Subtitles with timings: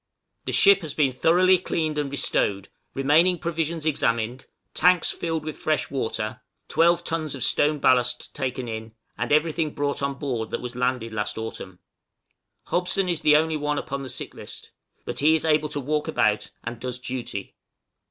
[0.45, 5.91] _The ship has been thoroughly cleaned and restowed, remaining provisions examined, tanks filled with fresh
[5.91, 10.75] water, 12 tons of stone ballast taken in, and everything brought on board that was
[10.75, 11.77] landed last autumn.
[12.63, 14.71] Hobson is the only one upon the sick list;
[15.05, 17.55] but he is able to walk about and does duty.